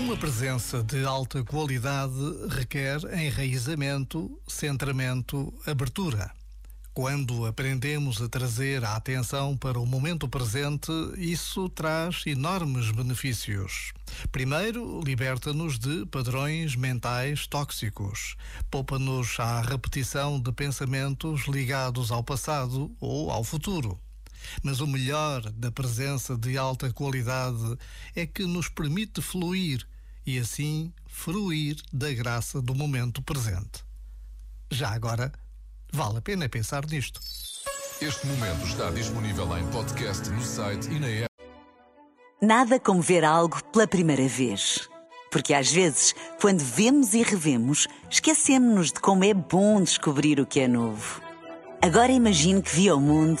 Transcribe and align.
Uma 0.00 0.16
presença 0.16 0.82
de 0.82 1.04
alta 1.04 1.44
qualidade 1.44 2.14
requer 2.48 3.00
enraizamento, 3.12 4.30
centramento, 4.48 5.52
abertura. 5.66 6.30
Quando 6.94 7.44
aprendemos 7.44 8.20
a 8.22 8.26
trazer 8.26 8.82
a 8.82 8.96
atenção 8.96 9.54
para 9.58 9.78
o 9.78 9.84
momento 9.84 10.26
presente, 10.26 10.90
isso 11.18 11.68
traz 11.68 12.22
enormes 12.26 12.90
benefícios. 12.90 13.92
Primeiro, 14.32 15.02
liberta-nos 15.04 15.78
de 15.78 16.06
padrões 16.06 16.74
mentais 16.74 17.46
tóxicos, 17.46 18.36
poupa-nos 18.70 19.38
à 19.38 19.60
repetição 19.60 20.40
de 20.40 20.50
pensamentos 20.50 21.46
ligados 21.46 22.10
ao 22.10 22.24
passado 22.24 22.90
ou 22.98 23.30
ao 23.30 23.44
futuro. 23.44 24.00
Mas 24.62 24.80
o 24.80 24.86
melhor 24.86 25.42
da 25.52 25.70
presença 25.70 26.36
de 26.36 26.56
alta 26.56 26.92
qualidade 26.92 27.76
é 28.14 28.26
que 28.26 28.44
nos 28.44 28.68
permite 28.68 29.20
fluir 29.20 29.86
e 30.26 30.38
assim 30.38 30.92
fruir 31.06 31.76
da 31.92 32.12
graça 32.12 32.60
do 32.60 32.74
momento 32.74 33.22
presente. 33.22 33.84
Já 34.70 34.90
agora, 34.90 35.32
vale 35.92 36.18
a 36.18 36.22
pena 36.22 36.48
pensar 36.48 36.86
nisto. 36.86 37.20
Este 38.00 38.26
momento 38.26 38.64
está 38.66 38.90
disponível 38.90 39.58
em 39.58 39.66
podcast 39.70 40.28
no 40.30 40.42
site 40.42 40.88
e 40.90 41.00
na 41.00 41.08
app. 41.08 41.30
Nada 42.40 42.80
como 42.80 43.02
ver 43.02 43.24
algo 43.24 43.62
pela 43.64 43.86
primeira 43.86 44.26
vez. 44.26 44.88
Porque 45.30 45.54
às 45.54 45.70
vezes, 45.70 46.14
quando 46.40 46.60
vemos 46.60 47.14
e 47.14 47.22
revemos, 47.22 47.86
esquecemos-nos 48.08 48.92
de 48.92 49.00
como 49.00 49.24
é 49.24 49.34
bom 49.34 49.82
descobrir 49.82 50.40
o 50.40 50.46
que 50.46 50.60
é 50.60 50.66
novo. 50.66 51.20
Agora 51.82 52.10
imagine 52.10 52.62
que 52.62 52.74
viu 52.74 52.96
o 52.96 53.00
mundo 53.00 53.40